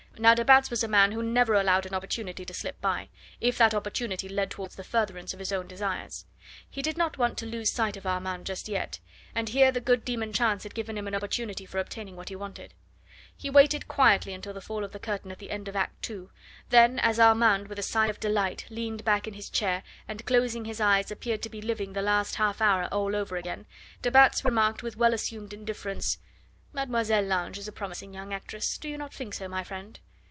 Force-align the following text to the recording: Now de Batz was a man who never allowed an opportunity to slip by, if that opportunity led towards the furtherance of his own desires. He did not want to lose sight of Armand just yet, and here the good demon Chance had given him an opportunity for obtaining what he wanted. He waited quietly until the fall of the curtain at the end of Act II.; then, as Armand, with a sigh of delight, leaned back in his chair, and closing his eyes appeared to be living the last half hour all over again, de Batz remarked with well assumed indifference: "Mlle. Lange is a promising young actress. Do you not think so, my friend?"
Now 0.19 0.35
de 0.35 0.45
Batz 0.45 0.69
was 0.69 0.83
a 0.83 0.87
man 0.87 1.13
who 1.13 1.23
never 1.23 1.55
allowed 1.55 1.87
an 1.87 1.95
opportunity 1.95 2.45
to 2.45 2.53
slip 2.53 2.79
by, 2.79 3.09
if 3.39 3.57
that 3.57 3.73
opportunity 3.73 4.29
led 4.29 4.51
towards 4.51 4.75
the 4.75 4.83
furtherance 4.83 5.33
of 5.33 5.39
his 5.39 5.51
own 5.51 5.65
desires. 5.65 6.25
He 6.69 6.83
did 6.83 6.95
not 6.95 7.17
want 7.17 7.39
to 7.39 7.47
lose 7.47 7.71
sight 7.71 7.97
of 7.97 8.05
Armand 8.05 8.45
just 8.45 8.67
yet, 8.67 8.99
and 9.33 9.49
here 9.49 9.71
the 9.71 9.81
good 9.81 10.05
demon 10.05 10.31
Chance 10.31 10.61
had 10.61 10.75
given 10.75 10.95
him 10.95 11.07
an 11.07 11.15
opportunity 11.15 11.65
for 11.65 11.79
obtaining 11.79 12.15
what 12.17 12.29
he 12.29 12.35
wanted. 12.35 12.75
He 13.35 13.49
waited 13.49 13.87
quietly 13.87 14.33
until 14.33 14.53
the 14.53 14.61
fall 14.61 14.83
of 14.83 14.91
the 14.91 14.99
curtain 14.99 15.31
at 15.31 15.39
the 15.39 15.49
end 15.49 15.67
of 15.67 15.75
Act 15.75 16.07
II.; 16.07 16.27
then, 16.69 16.99
as 16.99 17.19
Armand, 17.19 17.67
with 17.67 17.79
a 17.79 17.83
sigh 17.83 18.07
of 18.07 18.19
delight, 18.19 18.65
leaned 18.69 19.03
back 19.03 19.27
in 19.27 19.33
his 19.33 19.49
chair, 19.49 19.81
and 20.07 20.23
closing 20.27 20.65
his 20.65 20.79
eyes 20.79 21.09
appeared 21.09 21.41
to 21.41 21.49
be 21.49 21.63
living 21.63 21.93
the 21.93 22.01
last 22.03 22.35
half 22.35 22.61
hour 22.61 22.85
all 22.91 23.15
over 23.15 23.37
again, 23.37 23.65
de 24.03 24.11
Batz 24.11 24.45
remarked 24.45 24.83
with 24.83 24.97
well 24.97 25.15
assumed 25.15 25.51
indifference: 25.51 26.19
"Mlle. 26.73 27.23
Lange 27.23 27.57
is 27.57 27.67
a 27.67 27.71
promising 27.71 28.13
young 28.13 28.35
actress. 28.35 28.77
Do 28.77 28.87
you 28.87 28.99
not 28.99 29.11
think 29.11 29.33
so, 29.33 29.47
my 29.47 29.63
friend?" 29.63 29.99